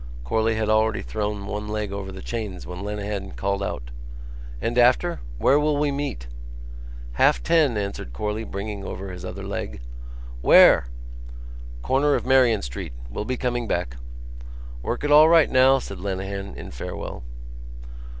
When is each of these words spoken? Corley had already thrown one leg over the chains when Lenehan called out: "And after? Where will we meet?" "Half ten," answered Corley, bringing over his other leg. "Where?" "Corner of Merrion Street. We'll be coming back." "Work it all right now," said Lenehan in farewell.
Corley 0.23 0.55
had 0.55 0.67
already 0.67 1.03
thrown 1.03 1.45
one 1.45 1.67
leg 1.67 1.91
over 1.91 2.11
the 2.11 2.23
chains 2.23 2.65
when 2.65 2.81
Lenehan 2.83 3.33
called 3.33 3.61
out: 3.61 3.91
"And 4.59 4.75
after? 4.79 5.19
Where 5.37 5.59
will 5.59 5.77
we 5.77 5.91
meet?" 5.91 6.25
"Half 7.11 7.43
ten," 7.43 7.77
answered 7.77 8.11
Corley, 8.11 8.43
bringing 8.43 8.83
over 8.83 9.11
his 9.11 9.23
other 9.23 9.43
leg. 9.43 9.79
"Where?" 10.41 10.87
"Corner 11.83 12.15
of 12.15 12.25
Merrion 12.25 12.63
Street. 12.63 12.93
We'll 13.11 13.25
be 13.25 13.37
coming 13.37 13.67
back." 13.67 13.95
"Work 14.81 15.03
it 15.03 15.11
all 15.11 15.29
right 15.29 15.51
now," 15.51 15.77
said 15.77 15.99
Lenehan 15.99 16.55
in 16.55 16.71
farewell. 16.71 17.21